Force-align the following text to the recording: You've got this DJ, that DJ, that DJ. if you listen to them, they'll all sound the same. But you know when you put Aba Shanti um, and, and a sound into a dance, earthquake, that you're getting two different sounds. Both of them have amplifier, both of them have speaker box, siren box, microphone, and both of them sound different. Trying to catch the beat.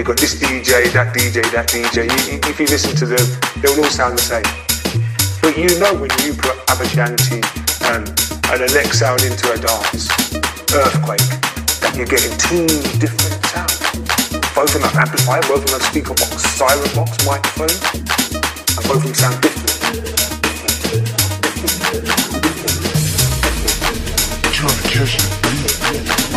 You've 0.00 0.06
got 0.06 0.16
this 0.16 0.38
DJ, 0.38 0.88
that 0.94 1.12
DJ, 1.12 1.42
that 1.50 1.68
DJ. 1.68 2.08
if 2.48 2.60
you 2.60 2.66
listen 2.66 2.94
to 2.94 3.04
them, 3.04 3.20
they'll 3.60 3.76
all 3.76 3.90
sound 3.90 4.16
the 4.16 4.22
same. 4.22 4.46
But 5.42 5.58
you 5.58 5.66
know 5.82 5.92
when 5.98 6.08
you 6.22 6.32
put 6.32 6.56
Aba 6.70 6.86
Shanti 6.88 7.42
um, 7.90 8.06
and, 8.48 8.62
and 8.62 8.70
a 8.70 8.94
sound 8.94 9.20
into 9.26 9.50
a 9.50 9.58
dance, 9.58 10.08
earthquake, 10.72 11.26
that 11.82 11.92
you're 11.98 12.06
getting 12.06 12.32
two 12.38 12.70
different 13.02 13.44
sounds. 13.50 13.76
Both 14.54 14.72
of 14.72 14.80
them 14.80 14.88
have 14.88 15.10
amplifier, 15.10 15.42
both 15.50 15.66
of 15.66 15.74
them 15.74 15.80
have 15.82 15.90
speaker 15.90 16.14
box, 16.14 16.48
siren 16.54 16.86
box, 16.94 17.20
microphone, 17.26 17.74
and 18.78 18.84
both 18.86 19.02
of 19.02 19.10
them 19.10 19.14
sound 19.14 19.42
different. 19.42 19.59
Trying 21.90 22.02
to 24.76 24.88
catch 24.90 25.16
the 25.16 25.26
beat. 25.42 26.29